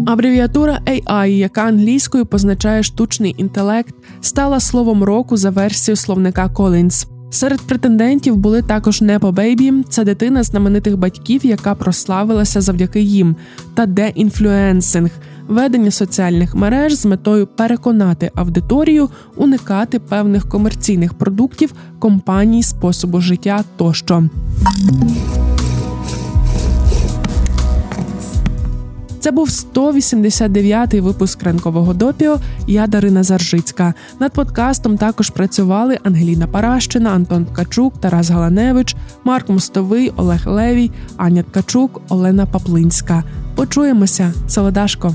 Абревіатура 0.07 0.81
AI, 0.87 1.27
яка 1.27 1.61
англійською 1.61 2.27
позначає 2.27 2.83
штучний 2.83 3.35
інтелект, 3.39 3.95
стала 4.21 4.61
словом 4.61 5.05
року 5.05 5.37
за 5.37 5.51
версією 5.51 5.97
словника 5.97 6.51
Collins. 6.55 7.07
Серед 7.31 7.61
претендентів 7.61 8.37
були 8.37 8.63
також 8.63 9.01
Непо 9.01 9.33
Бейбі, 9.33 9.73
це 9.89 10.05
дитина 10.05 10.43
знаменитих 10.43 10.97
батьків, 10.97 11.47
яка 11.47 11.75
прославилася 11.75 12.61
завдяки 12.61 13.01
їм, 13.01 13.37
та 13.75 13.87
деінфлюенсинг– 13.87 15.11
ведення 15.49 15.91
соціальних 15.91 16.55
мереж 16.55 16.95
з 16.95 17.05
метою 17.07 17.47
переконати 17.47 18.31
аудиторію, 18.35 19.09
уникати 19.37 19.99
певних 19.99 20.49
комерційних 20.49 21.15
продуктів, 21.15 21.73
компаній, 21.99 22.63
способу 22.63 23.21
життя 23.21 23.65
тощо. 23.77 24.25
Це 29.27 29.33
був 29.33 29.49
189-й 29.49 31.01
випуск 31.01 31.43
ранкового 31.43 31.95
допіо. 31.95 32.39
Я 32.67 32.87
Дарина 32.87 33.23
Заржицька. 33.23 33.95
Над 34.21 34.33
подкастом 34.33 34.97
також 34.97 35.31
працювали 35.31 35.99
Ангеліна 36.05 36.47
Паращина, 36.47 37.11
Антон 37.11 37.45
Ткачук, 37.45 38.01
Тарас 38.01 38.31
Галаневич, 38.31 38.97
Марк 39.25 39.49
Мостовий, 39.49 40.13
Олег 40.17 40.49
Левій, 40.49 40.91
Аня 41.17 41.43
Ткачук, 41.43 42.01
Олена 42.09 42.47
Паплинська. 42.47 43.25
Почуємося, 43.55 44.33
Солодашко. 44.49 45.15